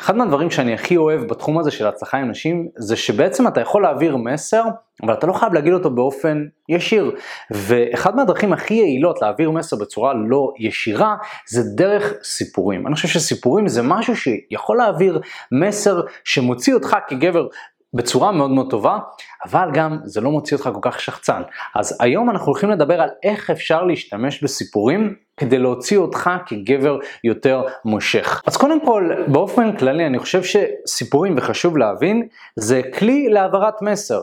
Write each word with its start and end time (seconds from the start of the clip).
אחד 0.00 0.16
מהדברים 0.16 0.50
שאני 0.50 0.74
הכי 0.74 0.96
אוהב 0.96 1.20
בתחום 1.20 1.58
הזה 1.58 1.70
של 1.70 1.86
הצלחה 1.86 2.18
עם 2.18 2.30
נשים, 2.30 2.68
זה 2.76 2.96
שבעצם 2.96 3.48
אתה 3.48 3.60
יכול 3.60 3.82
להעביר 3.82 4.16
מסר, 4.16 4.62
אבל 5.02 5.12
אתה 5.14 5.26
לא 5.26 5.32
חייב 5.32 5.54
להגיד 5.54 5.72
אותו 5.72 5.90
באופן 5.90 6.44
ישיר. 6.68 7.12
ואחד 7.50 8.16
מהדרכים 8.16 8.52
הכי 8.52 8.74
יעילות 8.74 9.22
להעביר 9.22 9.50
מסר 9.50 9.76
בצורה 9.76 10.14
לא 10.14 10.52
ישירה, 10.58 11.16
זה 11.48 11.62
דרך 11.76 12.14
סיפורים. 12.22 12.86
אני 12.86 12.94
חושב 12.94 13.08
שסיפורים 13.08 13.68
זה 13.68 13.82
משהו 13.82 14.16
שיכול 14.16 14.76
להעביר 14.76 15.20
מסר 15.52 16.00
שמוציא 16.24 16.74
אותך 16.74 16.96
כגבר 17.08 17.46
בצורה 17.94 18.32
מאוד 18.32 18.50
מאוד 18.50 18.70
טובה, 18.70 18.98
אבל 19.44 19.68
גם 19.74 19.98
זה 20.04 20.20
לא 20.20 20.30
מוציא 20.30 20.56
אותך 20.56 20.70
כל 20.74 20.90
כך 20.90 21.00
שחצן. 21.00 21.42
אז 21.74 21.96
היום 22.00 22.30
אנחנו 22.30 22.46
הולכים 22.46 22.70
לדבר 22.70 23.00
על 23.00 23.08
איך 23.22 23.50
אפשר 23.50 23.82
להשתמש 23.82 24.42
בסיפורים 24.42 25.14
כדי 25.36 25.58
להוציא 25.58 25.98
אותך 25.98 26.30
כגבר 26.46 26.98
יותר 27.24 27.62
מושך. 27.84 28.42
אז 28.46 28.56
קודם 28.56 28.86
כל, 28.86 29.10
באופן 29.26 29.76
כללי 29.76 30.06
אני 30.06 30.18
חושב 30.18 30.42
שסיפורים, 30.42 31.34
וחשוב 31.36 31.76
להבין, 31.76 32.28
זה 32.56 32.80
כלי 32.98 33.28
להעברת 33.28 33.82
מסר. 33.82 34.20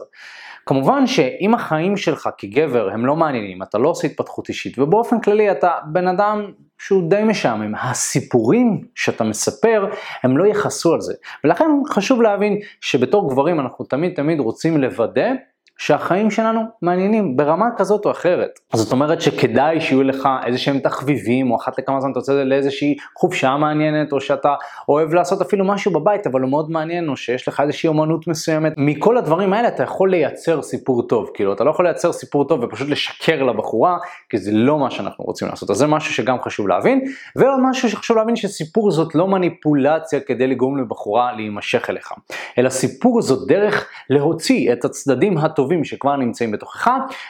כמובן 0.67 1.07
שאם 1.07 1.53
החיים 1.53 1.97
שלך 1.97 2.29
כגבר 2.37 2.89
הם 2.89 3.05
לא 3.05 3.15
מעניינים, 3.15 3.63
אתה 3.63 3.77
לא 3.77 3.89
עושה 3.89 4.07
התפתחות 4.07 4.49
אישית, 4.49 4.79
ובאופן 4.79 5.21
כללי 5.21 5.51
אתה 5.51 5.71
בן 5.85 6.07
אדם 6.07 6.51
שהוא 6.77 7.09
די 7.09 7.23
משעמם, 7.23 7.75
הסיפורים 7.75 8.83
שאתה 8.95 9.23
מספר 9.23 9.89
הם 10.23 10.37
לא 10.37 10.47
יכעסו 10.47 10.93
על 10.93 11.01
זה. 11.01 11.13
ולכן 11.43 11.65
חשוב 11.89 12.21
להבין 12.21 12.59
שבתור 12.81 13.29
גברים 13.29 13.59
אנחנו 13.59 13.85
תמיד 13.85 14.13
תמיד 14.15 14.39
רוצים 14.39 14.77
לוודא 14.77 15.29
שהחיים 15.77 16.31
שלנו 16.31 16.61
מעניינים 16.81 17.37
ברמה 17.37 17.65
כזאת 17.77 18.05
או 18.05 18.11
אחרת. 18.11 18.59
זאת 18.73 18.91
אומרת 18.91 19.21
שכדאי 19.21 19.81
שיהיו 19.81 20.03
לך 20.03 20.29
איזה 20.45 20.57
שהם 20.57 20.79
תחביבים, 20.79 21.51
או 21.51 21.55
אחת 21.55 21.79
לכמה 21.79 22.01
זמן 22.01 22.11
אתה 22.11 22.19
יוצא 22.19 22.43
לאיזושהי 22.43 22.95
חופשה 23.17 23.57
מעניינת, 23.57 24.11
או 24.11 24.21
שאתה 24.21 24.53
אוהב 24.89 25.13
לעשות 25.13 25.41
אפילו 25.41 25.65
משהו 25.65 25.93
בבית, 25.93 26.27
אבל 26.27 26.41
הוא 26.41 26.49
מאוד 26.49 26.71
מעניין, 26.71 27.09
או 27.09 27.17
שיש 27.17 27.47
לך 27.47 27.59
איזושהי 27.59 27.87
אומנות 27.87 28.27
מסוימת. 28.27 28.73
מכל 28.77 29.17
הדברים 29.17 29.53
האלה 29.53 29.67
אתה 29.67 29.83
יכול 29.83 30.11
לייצר 30.11 30.61
סיפור 30.61 31.07
טוב, 31.07 31.29
כאילו 31.33 31.53
אתה 31.53 31.63
לא 31.63 31.69
יכול 31.69 31.85
לייצר 31.85 32.11
סיפור 32.11 32.47
טוב 32.47 32.63
ופשוט 32.63 32.89
לשקר 32.89 33.43
לבחורה, 33.43 33.97
כי 34.29 34.37
זה 34.37 34.51
לא 34.53 34.79
מה 34.79 34.91
שאנחנו 34.91 35.25
רוצים 35.25 35.47
לעשות. 35.47 35.69
אז 35.69 35.77
זה 35.77 35.87
משהו 35.87 36.13
שגם 36.13 36.37
חשוב 36.41 36.67
להבין, 36.67 37.01
ועוד 37.35 37.59
משהו 37.69 37.89
שחשוב 37.89 38.17
להבין 38.17 38.35
שסיפור 38.35 38.91
זאת 38.91 39.15
לא 39.15 39.27
מניפולציה 39.27 40.19
כדי 40.19 40.47
לגרום 40.47 40.77
לבחורה 40.77 41.33
להימשך 41.33 41.89
אליך, 41.89 42.11
אלא 42.57 42.69
סיפור 42.69 43.21
זאת 43.21 43.47
דרך 43.47 43.89
להוציא 44.09 44.73
את 44.73 44.85
הצדדים 44.85 45.37
הטובים. 45.37 45.66
טובים 45.67 45.83
שכבר 45.83 46.15
נמצאים 46.15 46.51
בתוכך, 46.51 46.89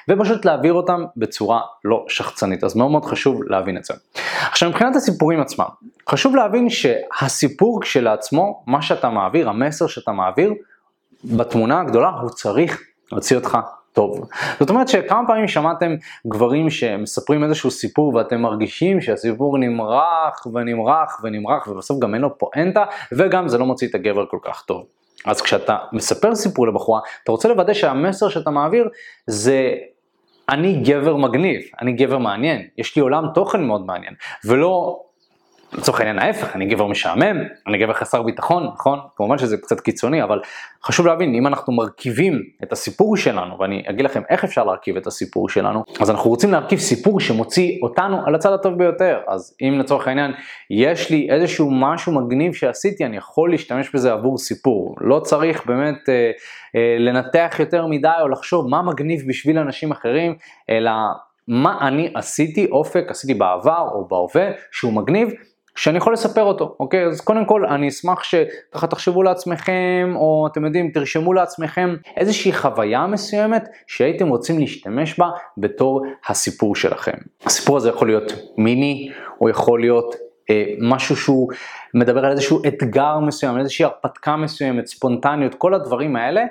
ופשוט 0.10 0.46
להעביר 0.46 0.74
אותם 0.74 1.06
בצורה 1.18 1.62
לא 1.86 2.06
שחצנית. 2.10 2.64
אז 2.64 2.76
מאוד 2.76 2.92
מאוד 2.92 3.06
חשוב 3.06 3.44
להבין 3.44 3.78
את 3.78 3.86
זה. 3.86 3.94
עכשיו 4.50 4.70
מבחינת 4.70 4.96
הסיפורים 4.96 5.42
עצמם, 5.42 5.66
חשוב 6.10 6.36
להבין 6.36 6.70
שהסיפור 6.70 7.82
כשלעצמו, 7.82 8.64
מה 8.68 8.82
שאתה 8.82 9.10
מעביר, 9.10 9.50
המסר 9.50 9.88
שאתה 9.88 10.12
מעביר, 10.12 10.54
בתמונה 11.24 11.82
הגדולה 11.82 12.10
הוא 12.10 12.30
צריך 12.30 12.82
להוציא 13.12 13.36
אותך 13.36 13.58
טוב. 13.94 14.30
זאת 14.60 14.70
אומרת 14.70 14.88
שכמה 14.88 15.28
פעמים 15.28 15.48
שמעתם 15.48 15.96
גברים 16.28 16.70
שמספרים 16.70 17.44
איזשהו 17.44 17.72
סיפור 17.72 18.16
ואתם 18.16 18.42
מרגישים 18.42 19.02
שהסיפור 19.02 19.58
נמרח 19.58 20.48
ונמרח 20.54 21.20
ונמרח 21.24 21.68
ובסוף 21.68 22.00
גם 22.00 22.14
אין 22.14 22.22
לו 22.22 22.38
פואנטה 22.38 22.84
וגם 23.12 23.48
זה 23.48 23.58
לא 23.58 23.66
מוציא 23.66 23.88
את 23.88 23.96
הגבר 23.96 24.26
כל 24.26 24.40
כך 24.42 24.64
טוב. 24.68 24.97
אז 25.26 25.42
כשאתה 25.42 25.78
מספר 25.94 26.36
סיפור 26.36 26.68
לבחורה, 26.68 27.00
אתה 27.24 27.32
רוצה 27.32 27.50
לוודא 27.50 27.74
שהמסר 27.74 28.30
שאתה 28.30 28.50
מעביר 28.50 28.90
זה 29.28 29.74
אני 30.50 30.82
גבר 30.84 31.16
מגניב, 31.16 31.62
אני 31.82 31.94
גבר 31.94 32.18
מעניין, 32.18 32.68
יש 32.78 32.96
לי 32.96 33.02
עולם 33.02 33.24
תוכן 33.34 33.64
מאוד 33.64 33.86
מעניין, 33.86 34.14
ולא 34.46 35.04
לצורך 35.74 36.00
העניין 36.00 36.20
ההפך, 36.20 36.56
אני 36.56 36.66
גבר 36.66 36.88
משעמם, 36.88 37.44
אני 37.68 37.78
גבר 37.78 37.94
חסר 37.94 38.22
ביטחון, 38.22 38.68
נכון? 38.74 39.00
כמובן 39.16 39.38
שזה 39.38 39.58
קצת 39.58 39.80
קיצוני, 39.80 40.24
אבל 40.24 40.42
חשוב 40.84 41.08
להבין, 41.08 41.36
אם 41.36 41.48
אנחנו 41.48 41.74
מרכיבים 41.74 42.42
את 42.64 42.72
הסיפור 42.72 43.18
שלנו, 43.18 43.60
ואני 43.60 43.84
אגיד 43.90 44.06
לכם 44.06 44.22
איך 44.30 44.44
אפשר 44.44 44.64
להרכיב 44.64 44.98
את 44.98 45.08
הסיפור 45.08 45.50
שלנו, 45.50 45.84
אז 46.02 46.10
אנחנו 46.10 46.30
רוצים 46.30 46.52
להרכיב 46.52 46.80
סיפור 46.80 47.20
שמוציא 47.20 47.80
אותנו 47.84 48.26
על 48.26 48.36
הצד 48.36 48.52
הטוב 48.54 48.78
ביותר. 48.78 49.20
אז 49.28 49.58
אם 49.62 49.80
לצורך 49.80 50.08
העניין 50.08 50.32
יש 50.70 51.10
לי 51.10 51.28
איזשהו 51.30 51.72
משהו 51.72 52.14
מגניב 52.14 52.54
שעשיתי, 52.54 53.06
אני 53.06 53.18
יכול 53.18 53.52
להשתמש 53.52 53.96
בזה 53.96 54.14
עבור 54.14 54.38
סיפור. 54.38 54.96
לא 55.02 55.20
צריך 55.20 55.66
באמת 55.66 56.10
אה, 56.10 56.32
אה, 56.76 56.96
לנתח 57.00 57.56
יותר 57.60 57.88
מדי 57.88 58.08
או 58.22 58.28
לחשוב 58.28 58.68
מה 58.70 58.82
מגניב 58.82 59.22
בשביל 59.28 59.58
אנשים 59.58 59.92
אחרים, 59.92 60.36
אלא 60.70 60.92
מה 61.48 61.88
אני 61.88 62.12
עשיתי, 62.16 62.68
אופק, 62.72 63.06
עשיתי 63.08 63.34
בעבר 63.34 63.88
או 63.92 64.08
בהווה, 64.08 64.52
שהוא 64.72 64.94
מגניב, 64.94 65.30
שאני 65.78 65.98
יכול 65.98 66.14
לספר 66.14 66.44
אותו, 66.44 66.76
אוקיי? 66.80 67.06
אז 67.06 67.22
קודם 67.22 67.46
כל 67.46 67.66
אני 67.66 67.88
אשמח 67.88 68.24
שככה 68.24 68.88
תחשבו 68.88 69.24
לעצמכם, 69.24 70.14
או 70.16 70.48
אתם 70.52 70.66
יודעים, 70.66 70.92
תרשמו 70.92 71.34
לעצמכם 71.34 71.96
איזושהי 72.18 72.54
חוויה 72.54 73.08
מסוימת 73.08 73.70
שהייתם 73.88 74.28
רוצים 74.28 74.60
להשתמש 74.60 75.20
בה 75.20 75.30
בתור 75.58 76.06
הסיפור 76.28 76.76
שלכם. 76.76 77.18
הסיפור 77.46 77.78
הזה 77.78 77.90
יכול 77.90 78.08
להיות 78.08 78.34
מיני, 78.58 79.10
או 79.42 79.50
יכול 79.50 79.82
להיות 79.82 80.16
אה, 80.50 80.66
משהו 80.82 81.16
שהוא 81.16 81.50
מדבר 81.94 82.26
על 82.26 82.32
איזשהו 82.32 82.62
אתגר 82.68 83.20
מסוים, 83.20 83.60
איזושהי 83.60 83.86
הרפתקה 83.86 84.36
מסוימת, 84.36 84.88
ספונטניות, 84.88 85.56
כל 85.56 85.74
הדברים 85.74 86.16
האלה 86.16 86.44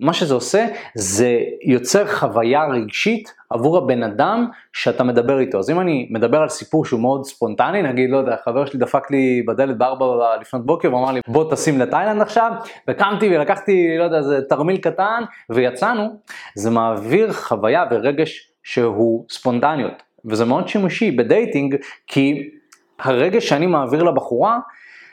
מה 0.00 0.12
שזה 0.12 0.34
עושה, 0.34 0.66
זה 0.94 1.38
יוצר 1.62 2.06
חוויה 2.06 2.64
רגשית 2.64 3.34
עבור 3.50 3.78
הבן 3.78 4.02
אדם 4.02 4.46
שאתה 4.72 5.04
מדבר 5.04 5.38
איתו. 5.38 5.58
אז 5.58 5.70
אם 5.70 5.80
אני 5.80 6.08
מדבר 6.10 6.38
על 6.38 6.48
סיפור 6.48 6.84
שהוא 6.84 7.00
מאוד 7.00 7.24
ספונטני, 7.24 7.82
נגיד, 7.82 8.10
לא 8.10 8.16
יודע, 8.16 8.36
חבר 8.44 8.66
שלי 8.66 8.80
דפק 8.80 9.10
לי 9.10 9.42
בדלת 9.46 9.78
בארבע 9.78 10.36
לפנות 10.40 10.66
בוקר 10.66 10.94
ואמר 10.94 11.12
לי, 11.12 11.20
בוא 11.28 11.50
טסים 11.50 11.80
לתאילנד 11.80 12.22
עכשיו, 12.22 12.52
וקמתי 12.88 13.36
ולקחתי, 13.36 13.98
לא 13.98 14.04
יודע, 14.04 14.18
איזה 14.18 14.40
תרמיל 14.48 14.76
קטן, 14.76 15.22
ויצאנו, 15.50 16.08
זה 16.54 16.70
מעביר 16.70 17.32
חוויה 17.32 17.84
ורגש 17.90 18.50
שהוא 18.62 19.24
ספונטניות. 19.28 20.02
וזה 20.24 20.44
מאוד 20.44 20.68
שימושי 20.68 21.10
בדייטינג, 21.10 21.76
כי 22.06 22.50
הרגש 22.98 23.48
שאני 23.48 23.66
מעביר 23.66 24.02
לבחורה, 24.02 24.58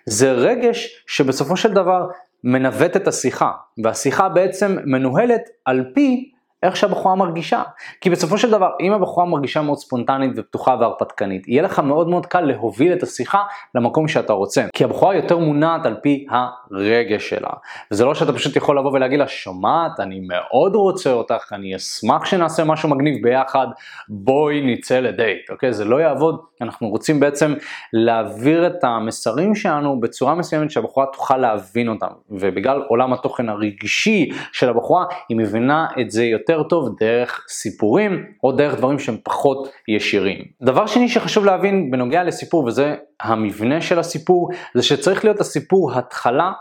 זה 0.05 0.31
רגש 0.31 1.03
שבסופו 1.07 1.57
של 1.57 1.73
דבר 1.73 2.07
מנווט 2.43 2.95
את 2.95 3.07
השיחה, 3.07 3.51
והשיחה 3.83 4.29
בעצם 4.29 4.77
מנוהלת 4.85 5.41
על 5.65 5.85
פי 5.93 6.31
איך 6.63 6.75
שהבחורה 6.75 7.15
מרגישה. 7.15 7.63
כי 8.01 8.09
בסופו 8.09 8.37
של 8.37 8.51
דבר, 8.51 8.69
אם 8.81 8.93
הבחורה 8.93 9.25
מרגישה 9.25 9.61
מאוד 9.61 9.77
ספונטנית 9.77 10.31
ופתוחה 10.35 10.75
והרפתקנית, 10.79 11.47
יהיה 11.47 11.61
לך 11.61 11.79
מאוד 11.79 12.09
מאוד 12.09 12.25
קל 12.25 12.41
להוביל 12.41 12.93
את 12.93 13.03
השיחה 13.03 13.43
למקום 13.75 14.07
שאתה 14.07 14.33
רוצה. 14.33 14.65
כי 14.73 14.83
הבחורה 14.83 15.15
יותר 15.15 15.37
מונעת 15.37 15.85
על 15.85 15.95
פי 16.01 16.25
הרגש 16.29 17.29
שלה. 17.29 17.49
וזה 17.91 18.05
לא 18.05 18.15
שאתה 18.15 18.33
פשוט 18.33 18.55
יכול 18.55 18.77
לבוא 18.77 18.91
ולהגיד 18.91 19.19
לה, 19.19 19.27
שומעת, 19.27 19.99
אני 19.99 20.19
מאוד 20.27 20.75
רוצה 20.75 21.11
אותך, 21.11 21.53
אני 21.53 21.75
אשמח 21.75 22.25
שנעשה 22.25 22.63
משהו 22.63 22.89
מגניב 22.89 23.23
ביחד, 23.23 23.67
בואי 24.09 24.61
נצא 24.73 24.99
לדייט, 24.99 25.49
אוקיי? 25.49 25.73
זה 25.73 25.85
לא 25.85 26.01
יעבוד. 26.01 26.39
אנחנו 26.61 26.89
רוצים 26.89 27.19
בעצם 27.19 27.53
להעביר 27.93 28.67
את 28.67 28.83
המסרים 28.83 29.55
שלנו 29.55 29.99
בצורה 29.99 30.35
מסוימת 30.35 30.71
שהבחורה 30.71 31.05
תוכל 31.13 31.37
להבין 31.37 31.89
אותם. 31.89 32.07
ובגלל 32.29 32.83
עולם 32.87 33.13
התוכן 33.13 33.49
הרגשי 33.49 34.29
של 34.51 34.69
הבחורה, 34.69 35.05
היא 35.29 35.37
מבינה 35.37 35.87
את 36.01 36.11
זה 36.11 36.23
יותר 36.23 36.50
יותר 36.53 36.69
טוב 36.69 36.95
דרך 36.99 37.45
סיפורים 37.49 38.25
או 38.43 38.51
דרך 38.51 38.75
דברים 38.75 38.99
שהם 38.99 39.17
פחות 39.23 39.69
ישירים. 39.87 40.37
דבר 40.61 40.87
שני 40.87 41.09
שחשוב 41.09 41.45
להבין 41.45 41.91
בנוגע 41.91 42.23
לסיפור 42.23 42.63
וזה 42.63 42.95
המבנה 43.21 43.81
של 43.81 43.99
הסיפור 43.99 44.49
זה 44.73 44.83
שצריך 44.83 45.25
להיות 45.25 45.39
הסיפור 45.39 45.91
התחלה, 45.93 46.51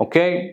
אוקיי? 0.00 0.52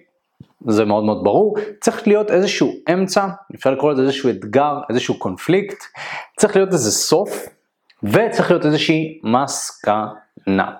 זה 0.67 0.85
מאוד 0.85 1.03
מאוד 1.03 1.23
ברור, 1.23 1.57
צריך 1.81 2.07
להיות 2.07 2.31
איזשהו 2.31 2.71
אמצע, 2.93 3.27
אפשר 3.55 3.71
לקרוא 3.71 3.91
לזה 3.91 4.01
איזשהו 4.01 4.29
אתגר, 4.29 4.73
איזשהו 4.89 5.19
קונפליקט, 5.19 5.77
צריך 6.37 6.55
להיות 6.55 6.73
איזה 6.73 6.91
סוף 6.91 7.45
וצריך 8.03 8.51
להיות 8.51 8.65
איזושהי 8.65 9.19
מסקנה. 9.23 10.71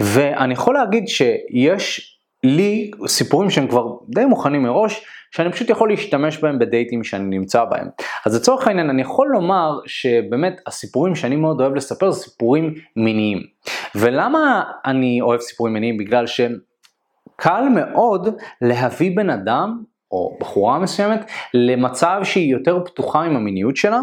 ואני 0.00 0.52
יכול 0.52 0.74
להגיד 0.74 1.08
שיש 1.08 2.15
לי 2.46 2.90
סיפורים 3.06 3.50
שהם 3.50 3.68
כבר 3.68 3.86
די 4.08 4.24
מוכנים 4.24 4.62
מראש, 4.62 5.06
שאני 5.30 5.52
פשוט 5.52 5.70
יכול 5.70 5.88
להשתמש 5.88 6.38
בהם 6.38 6.58
בדייטים 6.58 7.04
שאני 7.04 7.38
נמצא 7.38 7.64
בהם. 7.64 7.88
אז 8.26 8.36
לצורך 8.36 8.66
העניין 8.66 8.90
אני 8.90 9.02
יכול 9.02 9.28
לומר 9.32 9.78
שבאמת 9.86 10.60
הסיפורים 10.66 11.14
שאני 11.14 11.36
מאוד 11.36 11.60
אוהב 11.60 11.74
לספר 11.74 12.10
זה 12.10 12.20
סיפורים 12.20 12.74
מיניים. 12.96 13.42
ולמה 13.94 14.62
אני 14.84 15.20
אוהב 15.20 15.40
סיפורים 15.40 15.74
מיניים? 15.74 15.96
בגלל 15.96 16.26
שקל 16.26 17.62
מאוד 17.74 18.28
להביא 18.62 19.16
בן 19.16 19.30
אדם 19.30 19.82
או 20.12 20.36
בחורה 20.40 20.78
מסוימת 20.78 21.30
למצב 21.54 22.20
שהיא 22.22 22.52
יותר 22.52 22.80
פתוחה 22.84 23.22
עם 23.22 23.36
המיניות 23.36 23.76
שלה, 23.76 24.00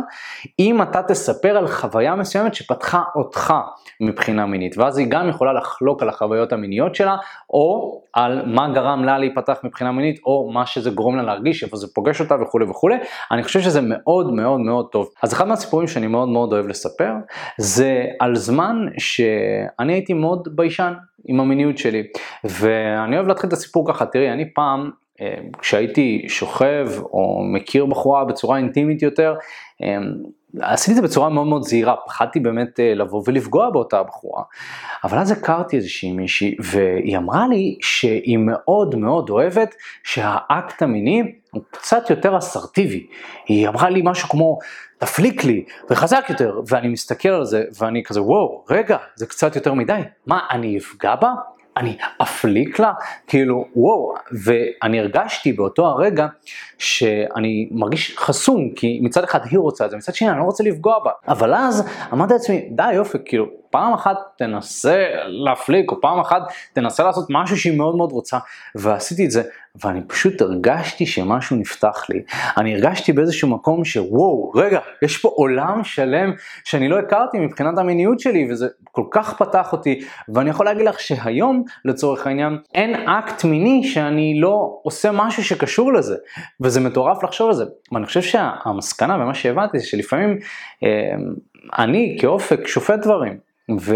אם 0.59 0.81
אתה 0.81 1.01
תספר 1.03 1.57
על 1.57 1.67
חוויה 1.67 2.15
מסוימת 2.15 2.55
שפתחה 2.55 3.01
אותך 3.15 3.53
מבחינה 4.01 4.45
מינית, 4.45 4.77
ואז 4.77 4.97
היא 4.97 5.07
גם 5.09 5.29
יכולה 5.29 5.53
לחלוק 5.53 6.01
על 6.01 6.09
החוויות 6.09 6.53
המיניות 6.53 6.95
שלה, 6.95 7.15
או 7.49 8.01
על 8.13 8.45
מה 8.45 8.73
גרם 8.73 9.03
לה 9.03 9.17
להיפתח 9.17 9.57
מבחינה 9.63 9.91
מינית, 9.91 10.19
או 10.25 10.51
מה 10.53 10.65
שזה 10.65 10.89
גורם 10.89 11.15
לה 11.15 11.23
להרגיש, 11.23 11.63
איפה 11.63 11.77
זה 11.77 11.87
פוגש 11.95 12.21
אותה 12.21 12.35
וכולי 12.41 12.65
וכולי. 12.65 12.95
אני 13.31 13.43
חושב 13.43 13.61
שזה 13.61 13.79
מאוד 13.83 14.33
מאוד 14.33 14.59
מאוד 14.59 14.87
טוב. 14.91 15.09
אז 15.23 15.33
אחד 15.33 15.47
מהסיפורים 15.47 15.87
שאני 15.87 16.07
מאוד 16.07 16.29
מאוד 16.29 16.53
אוהב 16.53 16.67
לספר, 16.67 17.13
זה 17.57 18.05
על 18.19 18.35
זמן 18.35 18.75
שאני 18.97 19.93
הייתי 19.93 20.13
מאוד 20.13 20.47
ביישן 20.51 20.93
עם 21.25 21.39
המיניות 21.39 21.77
שלי. 21.77 22.03
ואני 22.43 23.15
אוהב 23.15 23.27
להתחיל 23.27 23.47
את 23.47 23.53
הסיפור 23.53 23.87
ככה, 23.87 24.05
תראי, 24.05 24.31
אני 24.31 24.53
פעם 24.53 24.91
כשהייתי 25.59 26.25
שוכב 26.27 26.89
או 27.03 27.43
מכיר 27.53 27.85
בחורה 27.85 28.25
בצורה 28.25 28.57
אינטימית 28.57 29.01
יותר, 29.01 29.35
אה, 29.83 29.97
עשיתי 30.61 30.91
את 30.91 30.95
זה 30.95 31.01
בצורה 31.01 31.29
מאוד 31.29 31.47
מאוד 31.47 31.63
זהירה, 31.63 31.95
פחדתי 32.05 32.39
באמת 32.39 32.79
אה, 32.79 32.93
לבוא 32.95 33.23
ולפגוע 33.27 33.69
באותה 33.69 34.03
בחורה. 34.03 34.43
אבל 35.03 35.17
אז 35.17 35.31
הכרתי 35.31 35.77
איזושהי 35.77 36.11
מישהי 36.11 36.55
והיא 36.59 37.17
אמרה 37.17 37.47
לי 37.47 37.77
שהיא 37.81 38.37
מאוד 38.37 38.95
מאוד 38.95 39.29
אוהבת 39.29 39.75
שהאקט 40.03 40.81
המיני 40.81 41.21
הוא 41.51 41.61
קצת 41.71 42.09
יותר 42.09 42.37
אסרטיבי. 42.37 43.07
היא 43.47 43.67
אמרה 43.67 43.89
לי 43.89 44.01
משהו 44.03 44.29
כמו 44.29 44.59
תפליק 44.97 45.43
לי 45.43 45.63
וחזק 45.89 46.25
יותר 46.29 46.61
ואני 46.67 46.87
מסתכל 46.87 47.29
על 47.29 47.45
זה 47.45 47.63
ואני 47.79 48.03
כזה 48.03 48.21
וואו 48.21 48.65
רגע 48.69 48.97
זה 49.15 49.25
קצת 49.25 49.55
יותר 49.55 49.73
מדי 49.73 50.01
מה 50.27 50.39
אני 50.51 50.77
אפגע 50.77 51.15
בה? 51.15 51.31
אני 51.77 51.97
אפליק 52.21 52.79
לה, 52.79 52.93
כאילו 53.27 53.65
וואו, 53.75 54.13
ואני 54.43 54.99
הרגשתי 54.99 55.53
באותו 55.53 55.85
הרגע 55.85 56.27
שאני 56.77 57.69
מרגיש 57.71 58.17
חסום, 58.17 58.69
כי 58.75 58.99
מצד 59.03 59.23
אחד 59.23 59.39
היא 59.51 59.59
רוצה 59.59 59.85
את 59.85 59.91
זה, 59.91 59.97
מצד 59.97 60.15
שני 60.15 60.29
אני 60.29 60.39
לא 60.39 60.43
רוצה 60.43 60.63
לפגוע 60.63 60.99
בה, 61.03 61.11
אבל 61.27 61.53
אז 61.53 61.87
אמרתי 62.13 62.33
לעצמי, 62.33 62.69
די 62.71 62.93
יופי, 62.93 63.17
כאילו 63.25 63.62
פעם 63.73 63.93
אחת 63.93 64.17
תנסה 64.37 65.05
להפליק, 65.25 65.91
או 65.91 66.01
פעם 66.01 66.19
אחת 66.19 66.41
תנסה 66.73 67.03
לעשות 67.03 67.27
משהו 67.29 67.57
שהיא 67.57 67.77
מאוד 67.77 67.95
מאוד 67.95 68.11
רוצה, 68.11 68.37
ועשיתי 68.75 69.25
את 69.25 69.31
זה, 69.31 69.43
ואני 69.83 70.01
פשוט 70.07 70.41
הרגשתי 70.41 71.05
שמשהו 71.05 71.55
נפתח 71.55 72.05
לי. 72.09 72.21
אני 72.57 72.73
הרגשתי 72.73 73.13
באיזשהו 73.13 73.47
מקום 73.47 73.85
שוואו, 73.85 74.51
רגע, 74.55 74.79
יש 75.01 75.17
פה 75.17 75.29
עולם 75.35 75.83
שלם 75.83 76.33
שאני 76.63 76.87
לא 76.89 76.99
הכרתי 76.99 77.39
מבחינת 77.39 77.77
המיניות 77.77 78.19
שלי, 78.19 78.47
וזה 78.51 78.67
כל 78.91 79.03
כך 79.11 79.37
פתח 79.37 79.71
אותי, 79.71 80.01
ואני 80.29 80.49
יכול 80.49 80.65
להגיד 80.65 80.85
לך 80.85 80.99
שהיום, 80.99 81.63
לצורך 81.85 82.27
העניין, 82.27 82.57
אין 82.73 83.09
אקט 83.09 83.43
מיני 83.43 83.83
שאני 83.83 84.39
לא 84.39 84.79
עושה 84.83 85.11
משהו 85.11 85.43
שקשור 85.43 85.93
לזה, 85.93 86.15
וזה 86.61 86.79
מטורף 86.79 87.23
לחשוב 87.23 87.47
על 87.47 87.55
זה. 87.55 87.65
ואני 87.91 88.05
חושב 88.05 88.21
שהמסקנה 88.21 89.15
ומה 89.15 89.33
שהבנתי 89.33 89.79
זה 89.79 89.85
שלפעמים 89.85 90.39
אה, 90.83 90.89
אני 91.77 92.17
כאופק 92.19 92.67
שופט 92.67 92.99
דברים. 92.99 93.52
ו, 93.79 93.95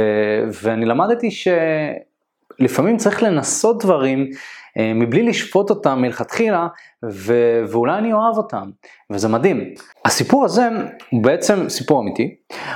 ואני 0.63 0.85
למדתי 0.85 1.29
שלפעמים 1.31 2.97
צריך 2.97 3.23
לנסות 3.23 3.83
דברים 3.83 4.29
אה, 4.77 4.93
מבלי 4.93 5.23
לשפוט 5.23 5.69
אותם 5.69 6.01
מלכתחילה, 6.01 6.67
ו, 7.05 7.33
ואולי 7.67 7.97
אני 7.97 8.13
אוהב 8.13 8.37
אותם, 8.37 8.69
וזה 9.09 9.27
מדהים. 9.27 9.73
הסיפור 10.05 10.45
הזה 10.45 10.69
הוא 11.09 11.23
בעצם 11.23 11.69
סיפור 11.69 12.01
אמיתי, 12.01 12.35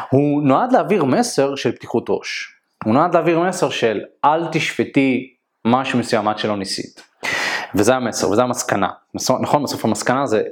הוא 0.09 0.43
נועד 0.43 0.71
להעביר 0.71 1.05
מסר 1.05 1.55
של 1.55 1.71
פתיחות 1.71 2.05
ראש. 2.09 2.55
הוא 2.83 2.93
נועד 2.93 3.13
להעביר 3.13 3.39
מסר 3.39 3.69
של 3.69 4.01
אל 4.25 4.47
תשפטי 4.51 5.33
משהו 5.65 5.99
מסוים 5.99 6.27
עד 6.27 6.37
שלא 6.37 6.57
ניסית. 6.57 7.01
וזה 7.75 7.95
המסר, 7.95 8.29
וזה 8.29 8.43
המסקנה. 8.43 8.89
נכון, 9.41 9.63
בסוף 9.63 9.85
המסקנה 9.85 10.25
זה 10.25 10.43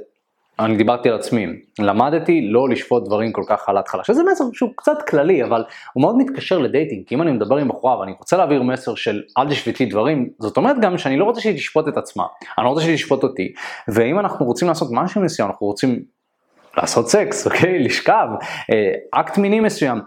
אני 0.64 0.76
דיברתי 0.76 1.08
על 1.08 1.14
עצמי, 1.14 1.46
למדתי 1.78 2.40
לא 2.50 2.68
לשפוט 2.68 3.04
דברים 3.06 3.32
כל 3.32 3.42
כך 3.46 3.68
על 3.68 3.76
ההתחלה, 3.76 4.04
שזה 4.04 4.22
מסר 4.32 4.44
שהוא 4.52 4.70
קצת 4.76 5.02
כללי, 5.08 5.44
אבל 5.44 5.64
הוא 5.92 6.02
מאוד 6.02 6.16
מתקשר 6.16 6.58
לדייטינג, 6.58 7.06
כי 7.06 7.14
אם 7.14 7.22
אני 7.22 7.32
מדבר 7.32 7.56
עם 7.56 7.68
בחורה 7.68 7.98
ואני 7.98 8.12
רוצה 8.18 8.36
להעביר 8.36 8.62
מסר 8.62 8.94
של 8.94 9.22
אל 9.38 9.50
תשפטי 9.50 9.86
דברים, 9.86 10.28
זאת 10.38 10.56
אומרת 10.56 10.76
גם 10.80 10.98
שאני 10.98 11.16
לא 11.16 11.24
רוצה 11.24 11.40
שהיא 11.40 11.56
תשפוט 11.56 11.88
את 11.88 11.96
עצמה, 11.96 12.24
אני 12.58 12.64
לא 12.64 12.70
רוצה 12.70 12.82
שהיא 12.82 12.94
תשפוט 12.94 13.22
אותי, 13.22 13.52
ואם 13.88 14.18
אנחנו 14.18 14.46
רוצים 14.46 14.68
לעשות 14.68 14.88
משהו 14.92 15.20
מסוים, 15.20 15.48
אנחנו 15.48 15.66
רוצים 15.66 16.02
לעשות 16.76 17.08
סקס, 17.08 17.46
אוקיי, 17.46 17.78
לשכב, 17.84 18.26
אה, 18.72 19.20
אקט 19.20 19.38
מיני 19.38 19.60
מסוים, 19.60 20.00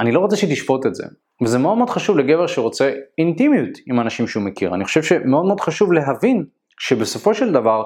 אני 0.00 0.12
לא 0.12 0.20
רוצה 0.20 0.36
שהיא 0.36 0.50
תשפוט 0.50 0.86
את 0.86 0.94
זה. 0.94 1.04
וזה 1.42 1.58
מאוד 1.58 1.78
מאוד 1.78 1.90
חשוב 1.90 2.18
לגבר 2.18 2.46
שרוצה 2.46 2.92
אינטימיות 3.18 3.78
עם 3.86 4.00
אנשים 4.00 4.28
שהוא 4.28 4.42
מכיר. 4.42 4.74
אני 4.74 4.84
חושב 4.84 5.02
שמאוד 5.02 5.46
מאוד 5.46 5.60
חשוב 5.60 5.92
להבין 5.92 6.44
שבסופו 6.78 7.34
של 7.34 7.52
דבר 7.52 7.82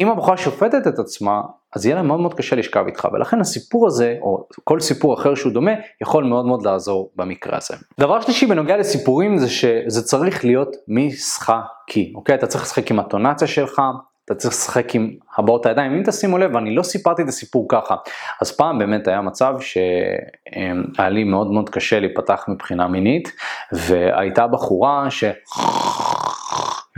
אם 0.00 0.08
הבחורה 0.08 0.36
שופטת 0.36 0.86
את 0.86 0.98
עצמה, 0.98 1.40
אז 1.76 1.86
יהיה 1.86 1.96
לה 1.96 2.02
מאוד 2.02 2.20
מאוד 2.20 2.34
קשה 2.34 2.56
לשכב 2.56 2.86
איתך, 2.86 3.08
ולכן 3.12 3.40
הסיפור 3.40 3.86
הזה, 3.86 4.16
או 4.22 4.46
כל 4.64 4.80
סיפור 4.80 5.14
אחר 5.14 5.34
שהוא 5.34 5.52
דומה, 5.52 5.70
יכול 6.00 6.24
מאוד 6.24 6.46
מאוד 6.46 6.66
לעזור 6.66 7.10
במקרה 7.16 7.56
הזה. 7.56 7.74
דבר 8.00 8.20
שלישי 8.20 8.46
בנוגע 8.46 8.76
לסיפורים 8.76 9.38
זה 9.38 9.50
שזה 9.50 10.02
צריך 10.02 10.44
להיות 10.44 10.76
משחקי, 10.88 12.12
אוקיי? 12.14 12.34
אתה 12.34 12.46
צריך 12.46 12.64
לשחק 12.64 12.90
עם 12.90 12.98
הטונציה 12.98 13.48
שלך, 13.48 13.82
אתה 14.24 14.34
צריך 14.34 14.54
לשחק 14.54 14.94
עם 14.94 15.10
הבעות 15.38 15.66
הידיים, 15.66 15.92
אם 15.92 16.02
תשימו 16.06 16.38
לב, 16.38 16.56
אני 16.56 16.74
לא 16.74 16.82
סיפרתי 16.82 17.22
את 17.22 17.28
הסיפור 17.28 17.66
ככה, 17.68 17.94
אז 18.40 18.56
פעם 18.56 18.78
באמת 18.78 19.08
היה 19.08 19.20
מצב 19.20 19.54
שהיה 19.60 21.08
לי 21.08 21.24
מאוד 21.24 21.50
מאוד 21.50 21.68
קשה 21.68 22.00
להיפתח 22.00 22.44
מבחינה 22.48 22.88
מינית, 22.88 23.32
והייתה 23.72 24.46
בחורה 24.46 25.10
ש... 25.10 25.24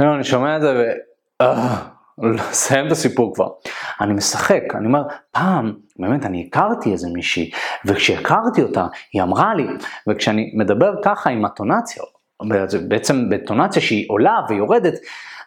אני 0.00 0.24
שומע 0.24 0.56
את 0.56 0.62
זה 0.62 0.74
ו... 0.76 1.44
לסיים 2.22 2.86
את 2.86 2.92
הסיפור 2.92 3.34
כבר. 3.34 3.48
אני 4.00 4.14
משחק, 4.14 4.62
אני 4.74 4.86
אומר, 4.86 5.02
פעם, 5.30 5.72
באמת, 5.98 6.26
אני 6.26 6.46
הכרתי 6.48 6.92
איזה 6.92 7.08
מישהי, 7.14 7.50
וכשהכרתי 7.84 8.62
אותה, 8.62 8.86
היא 9.12 9.22
אמרה 9.22 9.54
לי, 9.54 9.66
וכשאני 10.08 10.52
מדבר 10.54 10.94
ככה 11.04 11.30
עם 11.30 11.44
הטונציה, 11.44 12.02
בעצם 12.88 13.28
בטונציה 13.30 13.82
שהיא 13.82 14.06
עולה 14.08 14.40
ויורדת, 14.48 14.94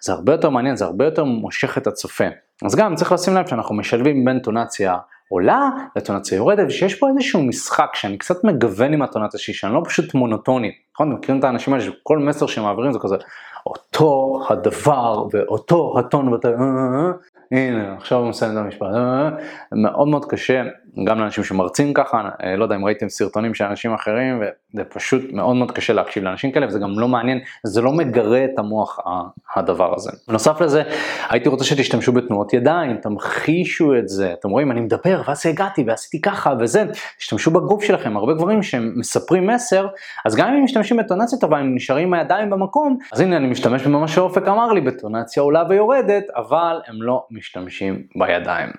זה 0.01 0.13
הרבה 0.13 0.31
יותר 0.31 0.49
מעניין, 0.49 0.75
זה 0.75 0.85
הרבה 0.85 1.05
יותר 1.05 1.23
מושך 1.23 1.77
את 1.77 1.87
הצופה. 1.87 2.25
אז 2.65 2.75
גם 2.75 2.95
צריך 2.95 3.11
לשים 3.11 3.35
לב 3.35 3.47
שאנחנו 3.47 3.75
משלבים 3.75 4.25
בין 4.25 4.39
טונציה 4.39 4.95
עולה 5.29 5.69
לטונציה 5.95 6.35
יורדת, 6.35 6.67
ושיש 6.67 6.95
פה 6.95 7.09
איזשהו 7.09 7.43
משחק 7.43 7.89
שאני 7.93 8.17
קצת 8.17 8.43
מגוון 8.43 8.93
עם 8.93 9.01
הטונציה 9.01 9.39
שלי, 9.39 9.53
שאני 9.53 9.73
לא 9.73 9.81
פשוט 9.85 10.13
מונוטוני. 10.13 10.71
נכון? 10.93 11.13
מכירים 11.13 11.39
את 11.39 11.43
האנשים 11.43 11.73
האלה 11.73 11.85
שכל 11.85 12.19
מסר 12.19 12.47
שהם 12.47 12.63
מעבירים 12.63 12.91
זה 12.91 12.99
כזה 12.99 13.15
אותו 13.67 14.41
הדבר 14.49 15.27
ואותו 15.31 15.99
הטון 15.99 16.27
ואתה... 16.27 16.47
אה, 16.47 16.53
אה, 16.53 17.11
אה, 17.53 17.67
הנה 17.67 17.93
עכשיו 17.97 18.19
הוא 18.19 18.29
מסיים 18.29 18.51
את 18.51 18.57
המשפט, 18.57 18.87
מאוד 19.71 20.07
מאוד 20.07 20.25
קשה 20.25 20.63
גם 21.03 21.19
לאנשים 21.19 21.43
שמרצים 21.43 21.93
ככה, 21.93 22.29
לא 22.57 22.63
יודע 22.63 22.75
אם 22.75 22.85
ראיתם 22.85 23.09
סרטונים 23.09 23.53
של 23.53 23.63
אנשים 23.63 23.93
אחרים 23.93 24.41
וזה 24.41 24.83
פשוט 24.83 25.21
מאוד 25.31 25.55
מאוד 25.55 25.71
קשה 25.71 25.93
להקשיב 25.93 26.23
לאנשים 26.23 26.51
כאלה 26.51 26.67
וזה 26.67 26.79
גם 26.79 26.99
לא 26.99 27.07
מעניין, 27.07 27.39
זה 27.63 27.81
לא 27.81 27.91
מגרה 27.91 28.45
את 28.45 28.59
המוח 28.59 28.99
הדבר 29.55 29.95
הזה. 29.95 30.11
בנוסף 30.27 30.61
לזה 30.61 30.83
הייתי 31.29 31.49
רוצה 31.49 31.65
שתשתמשו 31.65 32.11
בתנועות 32.11 32.53
ידיים, 32.53 32.97
תמחישו 32.97 33.97
את 33.97 34.09
זה, 34.09 34.33
אתם 34.33 34.49
רואים 34.49 34.71
אני 34.71 34.79
מדבר 34.79 35.21
ואז 35.27 35.45
הגעתי 35.45 35.83
ועשיתי 35.87 36.21
ככה 36.21 36.53
וזה, 36.59 36.85
תשתמשו 37.17 37.51
בגוף 37.51 37.83
שלכם, 37.83 38.17
הרבה 38.17 38.33
גברים 38.33 38.63
שמספרים 38.63 39.47
מסר, 39.47 39.87
אז 40.25 40.35
גם 40.35 40.53
אם 40.53 40.63
משתמשים 40.63 40.97
בטונציה 40.97 41.39
טובה 41.39 41.57
הם 41.57 41.75
נשארים 41.75 42.07
עם 42.07 42.13
הידיים 42.13 42.49
במקום, 42.49 42.97
אז 43.13 43.19
הנה 43.19 43.37
אני 43.37 43.47
משתמש 43.47 43.87
במה 43.87 44.07
שאופק 44.07 44.47
אמר 44.47 44.73
לי 44.73 44.81
בטונציה 44.81 45.43
עולה 45.43 45.63
ויורדת, 45.69 46.23
אבל 46.35 46.81
הם 46.87 47.01
לא 47.01 47.25
משתמשים 47.31 48.03
בידיים. 48.15 48.69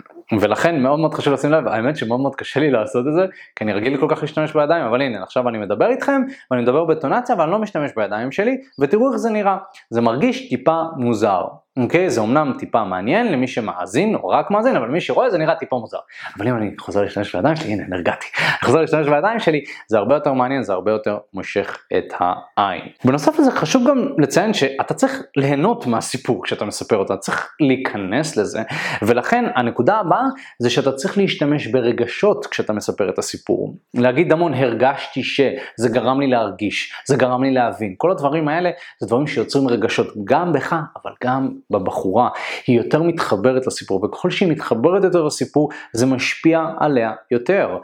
ולכן 0.40 0.82
מאוד 0.82 0.99
מאוד 0.99 1.14
חשוב 1.14 1.35
לשים 1.35 1.50
לב, 1.50 1.68
האמת 1.68 1.97
שמאוד 1.97 2.20
מאוד 2.20 2.37
קשה 2.37 2.61
לי 2.61 2.70
לעשות 2.70 3.06
את 3.06 3.12
זה, 3.12 3.26
כי 3.56 3.64
אני 3.64 3.73
רגיל 3.73 3.97
כל 3.97 4.06
כך 4.11 4.23
להשתמש 4.23 4.52
בידיים, 4.52 4.85
אבל 4.85 5.02
הנה 5.02 5.23
עכשיו 5.23 5.49
אני 5.49 5.58
מדבר 5.58 5.90
איתכם, 5.90 6.23
ואני 6.50 6.62
מדבר 6.62 6.85
בטונציה, 6.85 7.35
אבל 7.35 7.44
אני 7.44 7.52
לא 7.52 7.58
משתמש 7.58 7.90
בידיים 7.97 8.32
שלי, 8.32 8.56
ותראו 8.80 9.08
איך 9.08 9.16
זה 9.16 9.30
נראה, 9.30 9.56
זה 9.90 10.00
מרגיש 10.00 10.49
טיפה 10.49 10.82
מוזר. 10.97 11.42
אוקיי? 11.82 12.11
זה 12.11 12.20
אמנם 12.20 12.52
טיפה 12.58 12.85
מעניין 12.85 13.32
למי 13.32 13.47
שמאזין 13.47 14.14
או 14.14 14.28
רק 14.28 14.50
מאזין, 14.50 14.76
אבל 14.76 14.88
מי 14.88 15.00
שרואה 15.00 15.30
זה 15.30 15.38
נראה 15.38 15.54
טיפה 15.54 15.76
מוזר. 15.76 15.99
אבל 16.37 16.49
אם 16.49 16.56
אני 16.56 16.70
חוזר 16.78 17.02
להשתמש 17.02 17.37
בידיים 17.37 17.56
שלי, 17.56 17.73
הנה 17.73 17.85
נרגעתי, 17.88 18.26
אני 18.38 18.64
חוזר 18.64 18.80
להשתמש 18.80 19.08
בידיים 19.08 19.40
שלי, 19.40 19.64
זה 19.88 19.99
הרבה 19.99 20.14
יותר 20.14 20.32
מעניין, 20.32 20.62
זה 20.62 20.73
הרבה 20.73 20.90
יותר 20.90 21.18
מושך 21.35 21.78
את 21.99 22.12
העין. 22.56 22.82
בנוסף 23.04 23.38
לזה 23.38 23.50
חשוב 23.50 23.88
גם 23.88 24.08
לציין 24.18 24.54
שאתה 24.54 24.94
צריך 24.94 25.23
ליהנות 25.37 25.87
מהסיפור 25.87 26.44
כשאתה 26.44 26.64
מספר 26.64 26.97
אותו, 26.97 27.14
אתה 27.14 27.20
צריך 27.20 27.50
להיכנס 27.61 28.37
לזה, 28.37 28.62
ולכן 29.02 29.44
הנקודה 29.54 29.97
הבאה 29.97 30.25
זה 30.58 30.70
שאתה 30.70 30.92
צריך 30.92 31.18
להשתמש 31.18 31.66
ברגשות 31.66 32.47
כשאתה 32.47 32.73
מספר 32.73 33.08
את 33.08 33.18
הסיפור. 33.18 33.75
להגיד 33.94 34.32
המון 34.32 34.54
הרגשתי 34.54 35.23
ש, 35.23 35.40
זה 35.76 35.88
גרם 35.88 36.20
לי 36.20 36.26
להרגיש, 36.26 36.92
זה 37.06 37.16
גרם 37.16 37.42
לי 37.42 37.50
להבין, 37.50 37.94
כל 37.99 38.11
הדברים 38.11 38.49
האלה 38.49 38.70
זה 39.00 39.06
דברים 39.06 39.26
שיוצרים 39.26 39.68
רגשות 39.68 40.06
גם 40.25 40.52
בך, 40.52 40.76
אבל 41.02 41.12
גם 41.25 41.50
בבחורה, 41.70 42.28
היא 42.66 42.76
יותר 42.76 43.02
מתחברת 43.02 43.66
לסיפור, 43.66 44.04
וככל 44.04 44.30
שהיא 44.30 44.52
מתחברת 44.52 45.04
יותר 45.04 45.25
לסיפור, 45.25 45.70
זה 45.92 46.06
משפיע 46.06 46.64
עליה 46.78 47.12
יותר. 47.30 47.78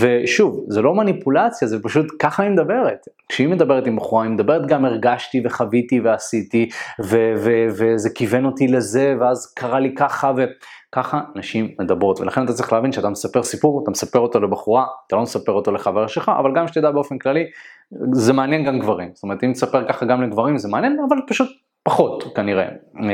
ושוב, 0.00 0.64
זה 0.68 0.82
לא 0.82 0.94
מניפולציה, 0.94 1.68
זה 1.68 1.82
פשוט 1.82 2.06
ככה 2.18 2.42
היא 2.42 2.50
מדברת. 2.50 3.06
כשהיא 3.28 3.48
מדברת 3.48 3.86
עם 3.86 3.96
בחורה, 3.96 4.24
היא 4.24 4.32
מדברת 4.32 4.66
גם 4.66 4.84
הרגשתי 4.84 5.42
וחוויתי 5.44 6.00
ועשיתי, 6.00 6.68
ו- 7.04 7.34
ו- 7.36 7.66
וזה 7.68 8.10
כיוון 8.14 8.44
אותי 8.44 8.68
לזה, 8.68 9.14
ואז 9.20 9.52
קרה 9.56 9.80
לי 9.80 9.94
ככה, 9.94 10.32
ו... 10.36 10.44
ככה 10.92 11.20
נשים 11.34 11.74
מדברות, 11.80 12.20
ולכן 12.20 12.44
אתה 12.44 12.52
צריך 12.52 12.72
להבין 12.72 12.92
שאתה 12.92 13.08
מספר 13.08 13.42
סיפור, 13.42 13.82
אתה 13.82 13.90
מספר 13.90 14.18
אותו 14.18 14.40
לבחורה, 14.40 14.84
אתה 15.06 15.16
לא 15.16 15.22
מספר 15.22 15.52
אותו 15.52 15.72
לחבר 15.72 16.06
שלך, 16.06 16.32
אבל 16.40 16.50
גם 16.54 16.68
שתדע 16.68 16.90
באופן 16.90 17.18
כללי, 17.18 17.44
זה 18.12 18.32
מעניין 18.32 18.64
גם 18.64 18.78
גברים. 18.78 19.10
זאת 19.14 19.22
אומרת, 19.22 19.44
אם 19.44 19.52
תספר 19.52 19.88
ככה 19.88 20.06
גם 20.06 20.22
לגברים 20.22 20.58
זה 20.58 20.68
מעניין, 20.68 20.96
אבל 21.08 21.16
פשוט 21.28 21.48
פחות 21.86 22.24
כנראה. 22.34 22.66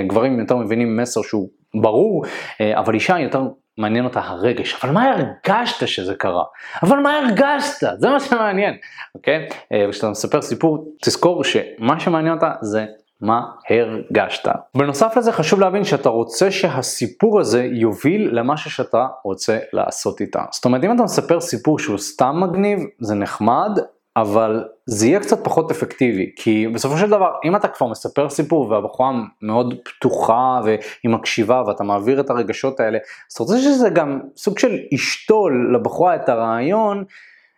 גברים 0.06 0.40
יותר 0.40 0.56
מבינים 0.56 0.96
מסר 0.96 1.22
שהוא 1.22 1.48
ברור, 1.82 2.24
אה, 2.60 2.78
אבל 2.78 2.94
אישה 2.94 3.18
יותר 3.18 3.42
מעניין 3.78 4.04
אותה 4.04 4.20
הרגש. 4.20 4.84
אבל 4.84 4.92
מה 4.92 5.12
הרגשת 5.12 5.88
שזה 5.88 6.14
קרה? 6.14 6.44
אבל 6.82 6.98
מה 6.98 7.18
הרגשת? 7.18 7.86
זה 7.98 8.10
מה 8.10 8.20
שמעניין, 8.20 8.74
אוקיי? 9.14 9.48
אה, 9.72 9.86
וכשאתה 9.88 10.10
מספר 10.10 10.42
סיפור, 10.42 10.94
תזכור 11.02 11.44
שמה 11.44 12.00
שמעניין 12.00 12.34
אותה 12.34 12.50
זה 12.60 12.84
מה 13.20 13.40
הרגשת. 13.70 14.48
בנוסף 14.76 15.16
לזה 15.16 15.32
חשוב 15.32 15.60
להבין 15.60 15.84
שאתה 15.84 16.08
רוצה 16.08 16.50
שהסיפור 16.50 17.40
הזה 17.40 17.64
יוביל 17.72 18.28
למשהו 18.32 18.70
שאתה 18.70 19.06
רוצה 19.24 19.58
לעשות 19.72 20.20
איתה. 20.20 20.44
זאת 20.50 20.64
אומרת 20.64 20.84
אם 20.84 20.94
אתה 20.94 21.02
מספר 21.02 21.40
סיפור 21.40 21.78
שהוא 21.78 21.98
סתם 21.98 22.40
מגניב, 22.40 22.78
זה 23.00 23.14
נחמד, 23.14 23.78
אבל 24.16 24.64
זה 24.86 25.06
יהיה 25.06 25.20
קצת 25.20 25.44
פחות 25.44 25.70
אפקטיבי, 25.70 26.30
כי 26.36 26.68
בסופו 26.68 26.96
של 26.98 27.10
דבר, 27.10 27.30
אם 27.44 27.56
אתה 27.56 27.68
כבר 27.68 27.86
מספר 27.86 28.28
סיפור 28.28 28.70
והבחורה 28.70 29.12
מאוד 29.42 29.74
פתוחה 29.84 30.60
והיא 30.64 31.10
מקשיבה 31.12 31.62
ואתה 31.66 31.84
מעביר 31.84 32.20
את 32.20 32.30
הרגשות 32.30 32.80
האלה, 32.80 32.98
אז 32.98 33.34
אתה 33.34 33.42
רוצה 33.42 33.58
שזה 33.58 33.90
גם 33.90 34.20
סוג 34.36 34.58
של 34.58 34.78
ישתול 34.92 35.76
לבחורה 35.76 36.14
את 36.14 36.28
הרעיון 36.28 37.04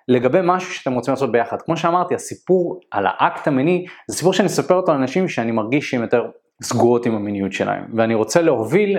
לגבי 0.08 0.38
משהו 0.42 0.74
שאתם 0.74 0.92
רוצים 0.92 1.12
לעשות 1.12 1.32
ביחד. 1.32 1.62
כמו 1.62 1.76
שאמרתי, 1.76 2.14
הסיפור 2.14 2.80
על 2.90 3.06
האקט 3.08 3.48
המיני, 3.48 3.86
זה 4.08 4.16
סיפור 4.16 4.32
שאני 4.32 4.46
אספר 4.46 4.74
אותו 4.74 4.92
לאנשים 4.92 5.28
שאני 5.28 5.52
מרגיש 5.52 5.90
שהם 5.90 6.02
יותר 6.02 6.24
סגורות 6.62 7.06
עם 7.06 7.14
המיניות 7.14 7.52
שלהם, 7.52 7.84
ואני 7.94 8.14
רוצה 8.14 8.42
להוביל 8.42 8.98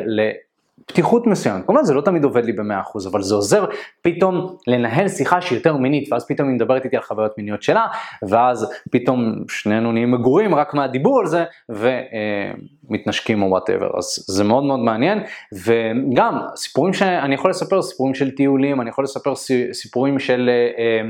פתיחות 0.85 1.27
מסוימת, 1.27 1.65
כמובן 1.65 1.83
זה 1.83 1.93
לא 1.93 2.01
תמיד 2.01 2.23
עובד 2.23 2.45
לי 2.45 2.53
ב-100% 2.53 3.09
אבל 3.11 3.21
זה 3.21 3.35
עוזר 3.35 3.65
פתאום 4.01 4.55
לנהל 4.67 5.07
שיחה 5.07 5.41
שהיא 5.41 5.57
יותר 5.57 5.77
מינית 5.77 6.11
ואז 6.11 6.27
פתאום 6.27 6.47
היא 6.47 6.55
מדברת 6.55 6.85
איתי 6.85 6.95
על 6.95 7.01
חוויות 7.01 7.37
מיניות 7.37 7.63
שלה 7.63 7.87
ואז 8.29 8.67
פתאום 8.91 9.35
שנינו 9.49 9.91
נהיים 9.91 10.11
מגורים 10.11 10.55
רק 10.55 10.73
מהדיבור 10.73 11.19
על 11.19 11.25
זה 11.27 11.43
ומתנשקים 11.69 13.41
או 13.43 13.47
whatever 13.47 13.89
אז 13.97 14.25
זה 14.27 14.43
מאוד 14.43 14.63
מאוד 14.63 14.79
מעניין 14.79 15.23
וגם 15.53 16.39
סיפורים 16.55 16.93
שאני 16.93 17.35
יכול 17.35 17.49
לספר 17.49 17.81
סיפורים 17.81 18.13
של 18.15 18.31
טיולים 18.31 18.81
אני 18.81 18.89
יכול 18.89 19.03
לספר 19.03 19.33
סיפורים 19.71 20.19
של 20.19 20.49
אה, 20.49 21.01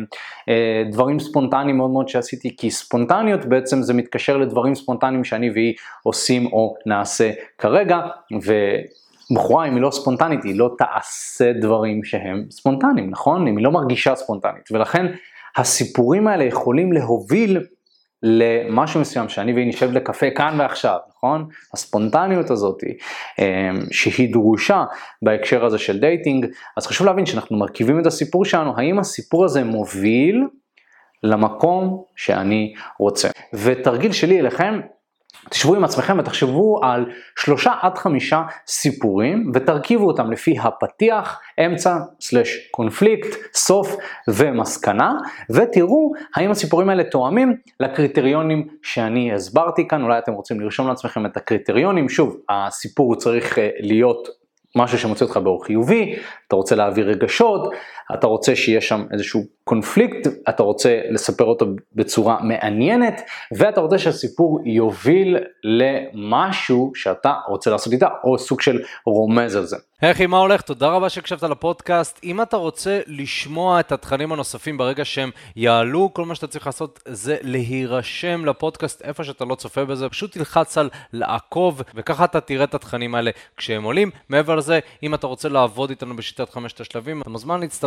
אה, 0.49 0.83
דברים 0.91 1.19
ספונטניים 1.19 1.77
מאוד 1.77 1.89
מאוד 1.89 2.09
שעשיתי 2.09 2.55
כי 2.57 2.71
ספונטניות 2.71 3.45
בעצם 3.45 3.81
זה 3.81 3.93
מתקשר 3.93 4.37
לדברים 4.37 4.75
ספונטניים 4.75 5.23
שאני 5.23 5.49
והיא 5.49 5.73
עושים 6.03 6.45
או 6.45 6.75
נעשה 6.85 7.31
כרגע. 7.57 7.99
ו... 8.45 8.53
בחורה 9.31 9.67
אם 9.67 9.73
היא 9.75 9.81
לא 9.81 9.91
ספונטנית 9.91 10.43
היא 10.43 10.59
לא 10.59 10.69
תעשה 10.77 11.53
דברים 11.53 12.03
שהם 12.03 12.45
ספונטניים, 12.51 13.09
נכון? 13.09 13.47
אם 13.47 13.57
היא 13.57 13.65
לא 13.65 13.71
מרגישה 13.71 14.15
ספונטנית 14.15 14.71
ולכן 14.71 15.05
הסיפורים 15.57 16.27
האלה 16.27 16.43
יכולים 16.43 16.93
להוביל 16.93 17.59
למשהו 18.23 19.01
מסוים 19.01 19.29
שאני 19.29 19.53
והיא 19.53 19.67
נשב 19.67 19.91
לקפה 19.91 20.25
כאן 20.35 20.55
ועכשיו, 20.59 20.97
נכון? 21.17 21.47
הספונטניות 21.73 22.51
הזאת 22.51 22.83
אמ, 23.39 23.45
שהיא 23.91 24.33
דרושה 24.33 24.83
בהקשר 25.21 25.65
הזה 25.65 25.77
של 25.77 25.99
dating, 25.99 26.45
אז 26.77 26.87
חשוב 26.87 27.07
להבין 27.07 27.25
שאנחנו 27.25 27.57
מרכיבים 27.57 27.99
את 27.99 28.05
הסיפור 28.05 28.45
שלנו, 28.45 28.77
האם 28.77 28.99
הסיפור 28.99 29.45
הזה 29.45 29.63
מוביל 29.63 30.43
למקום 31.23 32.03
שאני 32.15 32.73
רוצה. 32.99 33.29
ותרגיל 33.53 34.11
שלי 34.11 34.39
אליכם, 34.39 34.79
תשבו 35.49 35.75
עם 35.75 35.83
עצמכם 35.83 36.19
ותחשבו 36.19 36.79
על 36.83 37.05
שלושה 37.35 37.71
עד 37.81 37.97
חמישה 37.97 38.43
סיפורים 38.67 39.51
ותרכיבו 39.53 40.07
אותם 40.07 40.31
לפי 40.31 40.55
הפתיח, 40.59 41.41
אמצע, 41.65 41.97
slash 42.21 42.67
קונפליקט, 42.71 43.37
סוף 43.53 43.95
ומסקנה 44.27 45.13
ותראו 45.49 46.11
האם 46.35 46.51
הסיפורים 46.51 46.89
האלה 46.89 47.03
תואמים 47.03 47.57
לקריטריונים 47.79 48.67
שאני 48.83 49.33
הסברתי 49.33 49.87
כאן, 49.87 50.03
אולי 50.03 50.17
אתם 50.17 50.33
רוצים 50.33 50.59
לרשום 50.59 50.87
לעצמכם 50.87 51.25
את 51.25 51.37
הקריטריונים, 51.37 52.09
שוב 52.09 52.37
הסיפור 52.49 53.15
צריך 53.15 53.59
אה, 53.59 53.69
להיות 53.79 54.27
משהו 54.75 54.97
שמוציא 54.99 55.25
אותך 55.25 55.37
באור 55.37 55.65
חיובי, 55.65 56.15
אתה 56.47 56.55
רוצה 56.55 56.75
להעביר 56.75 57.09
רגשות, 57.09 57.73
אתה 58.13 58.27
רוצה 58.27 58.55
שיהיה 58.55 58.81
שם 58.81 59.05
איזשהו 59.11 59.43
קונפליקט, 59.63 60.27
אתה 60.49 60.63
רוצה 60.63 60.99
לספר 61.09 61.43
אותו 61.43 61.65
בצורה 61.93 62.37
מעניינת, 62.41 63.21
ואתה 63.57 63.81
רוצה 63.81 63.97
שהסיפור 63.97 64.59
יוביל 64.65 65.37
למשהו 65.63 66.91
שאתה 66.95 67.33
רוצה 67.47 67.69
לעשות 67.69 67.93
איתה, 67.93 68.07
או 68.23 68.39
סוג 68.39 68.61
של 68.61 68.81
רומז 69.05 69.55
על 69.55 69.65
זה. 69.65 69.77
אחי, 70.01 70.25
מה 70.25 70.37
הולך? 70.37 70.61
תודה 70.61 70.87
רבה 70.87 71.09
שהקשבת 71.09 71.43
לפודקאסט. 71.43 72.19
אם 72.23 72.41
אתה 72.41 72.57
רוצה 72.57 72.99
לשמוע 73.07 73.79
את 73.79 73.91
התכנים 73.91 74.31
הנוספים 74.31 74.77
ברגע 74.77 75.05
שהם 75.05 75.29
יעלו, 75.55 76.09
כל 76.13 76.25
מה 76.25 76.35
שאתה 76.35 76.47
צריך 76.47 76.65
לעשות 76.65 76.99
זה 77.05 77.37
להירשם 77.41 78.45
לפודקאסט 78.45 79.01
איפה 79.01 79.23
שאתה 79.23 79.45
לא 79.45 79.55
צופה 79.55 79.85
בזה, 79.85 80.09
פשוט 80.09 80.31
תלחץ 80.31 80.77
על 80.77 80.89
לעקוב, 81.13 81.81
וככה 81.95 82.25
אתה 82.25 82.41
תראה 82.41 82.63
את 82.63 82.75
התכנים 82.75 83.15
האלה 83.15 83.31
כשהם 83.57 83.83
עולים. 83.83 84.11
מעבר 84.29 84.55
לזה, 84.55 84.79
אם 85.03 85.13
אתה 85.13 85.27
רוצה 85.27 85.49
לעבוד 85.49 85.89
איתנו 85.89 86.15
בשיטת 86.15 86.49
חמשת 86.49 86.81
השלבים, 86.81 87.21
אתה 87.21 87.29
מוזמן 87.29 87.63